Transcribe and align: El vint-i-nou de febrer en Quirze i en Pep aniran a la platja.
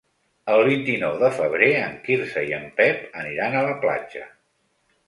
El 0.53 0.61
vint-i-nou 0.67 1.19
de 1.25 1.29
febrer 1.35 1.69
en 1.83 1.93
Quirze 2.09 2.45
i 2.53 2.57
en 2.61 2.67
Pep 2.81 3.07
aniran 3.25 3.61
a 3.61 3.65
la 3.71 3.79
platja. 3.87 4.29